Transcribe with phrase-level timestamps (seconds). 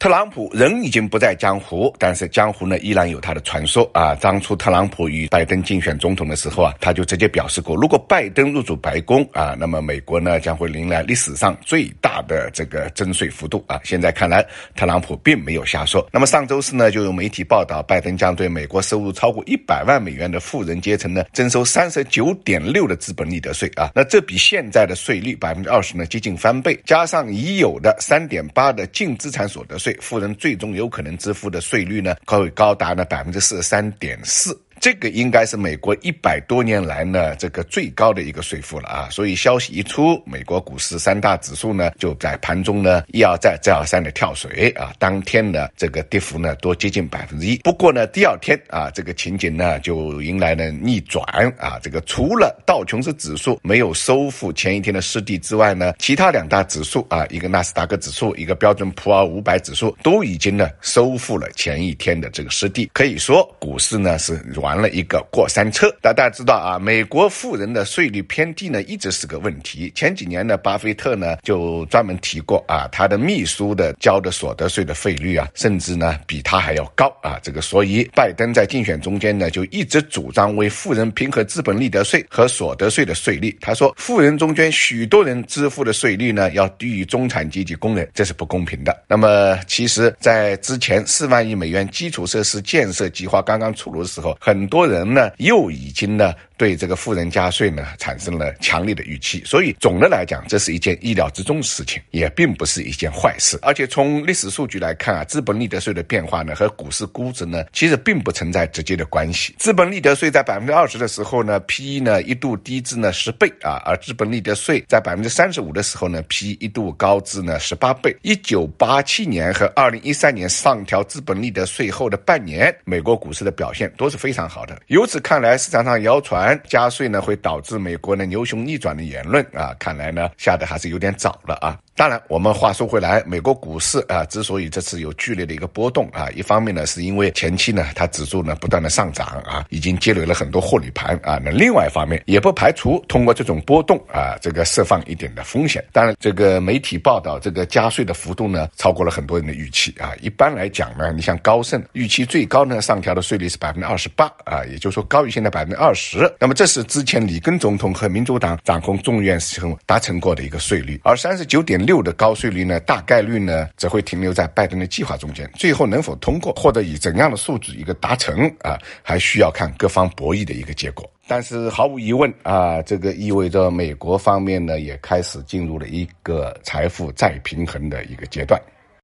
[0.00, 4.14] 特朗普人已经不在江湖，但是江湖呢依然有他的传说啊。
[4.14, 13.78] 当初特朗普与拜登竞选总统的时候啊，他就直接表示过，如果拜登入主白宫啊，那么美国呢将会迎来历史上最大的这个征税幅度啊。
[13.84, 14.42] 现在看来，
[14.74, 16.08] 特朗普并没有瞎说。
[16.10, 23.90] 那么上周四呢，就有媒体报道，拜登将对美国收入超过一百万美元的富人阶层呢征收三十九点六的资本利得税啊。
[23.94, 29.89] 那这比现在的税率百分之二十呢接近翻倍，加上已有的三点八的净资产所得税。
[30.00, 34.58] 富人最终有可能支付的税率呢，会高达呢百分之四十三点四。
[34.80, 47.58] 这个应该是美国一百多年来呢这个最高的一个税负了啊，所以消息一出，美国股市三大指数呢就在盘中呢一而再再而三的跳水啊，当天呢这个跌幅呢多接近百分之一。
[47.58, 51.22] 不过呢第二天啊这个情景呢就迎来了逆转
[51.58, 64.69] 啊，这个除了道琼斯指数没有收复前一天的失地之外呢，其他两大指数啊一个纳斯达克指数一个标准普尔五百指数都已经呢收复了前一天的这个失地，可以说股市呢是软。
[64.70, 69.92] 玩了一个过山车，那大家知道啊，美国富人的税率偏低呢，一直是个问题。
[69.96, 77.36] 前几年呢，巴菲特呢就专门提过啊，他的秘书的交的所得税的费率啊，甚至呢比他还要高啊。
[77.42, 83.58] 这个，所以拜登在竞选中间呢，就一直主张为富人平衡资本利得税和所得税的税率。
[83.60, 88.96] 他说，富人中间许多人支付的税率呢，要低于中产阶级工人，这是不公平的。
[89.08, 94.59] 那么，其实，在之前四万亿美元基础设施建设计划刚刚出炉的时候，很。
[94.60, 96.34] 很多人呢，又已经呢。
[96.60, 103.58] 对这个富人加税呢，产生了强烈的预期，所以总的来讲，这是一件意料之中的事情，也并不是一件坏事。
[103.62, 109.54] 而且从历史数据来看啊，资本利得税的变化呢，和股市估值呢，其实并不存在直接的关系。
[109.58, 118.14] 资本利得税在百分之二十的时候呢，P E 呢一度低至呢十倍啊，而资本利得税在百分之三十五的时候呢，P E 一度高至呢十八倍。
[118.20, 124.78] 一九八七年和二零一三年上调资本利得税后的半年，美国股市的表现都是非常好的。
[124.88, 126.49] 由此看来，市场上谣传。
[126.64, 131.78] 加税呢会导致美国呢牛熊逆转的言论啊，看来呢下的还是有点早了啊。
[132.00, 141.38] 当然，我们话说回来，美国股市啊之所以这次有剧烈的一个波动啊，一方面呢是因为前期呢它指数呢不断的上涨啊，已经积累了很多获利盘啊。
[141.44, 145.84] 那另外一方面也不排除通过这种波动啊，这个释放一点的风险。
[145.92, 150.14] 当然，这个媒体报道这个加税的幅度呢超过了很多人的预期啊。
[150.22, 156.20] 一般来讲呢，你像高盛预期最高呢上调的税率是百分之二十八啊，也就是说高于现在百分之二十。
[156.38, 171.10] 那么这是之前里根总统和民主党掌控众院时候达成过的一个税率，而三十九点六六的高税率呢，大概率呢只会停留在拜登的计划中间，最后能否通过或者以怎样的数据一个达成啊，还需要看各方博弈的一个结果。
[171.26, 178.60] 但是毫无疑问啊，这个意味着美国方面呢也开始进入了一个财富再平衡的一个阶段。